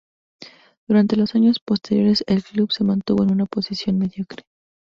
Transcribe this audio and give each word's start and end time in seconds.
Durante 0.87 1.15
los 1.15 1.35
años 1.35 1.59
posteriores 1.63 2.23
el 2.25 2.43
club 2.43 2.71
se 2.71 2.83
mantuvo 2.83 3.23
en 3.23 3.29
una 3.33 3.45
posición 3.45 3.99
mediocre. 3.99 4.45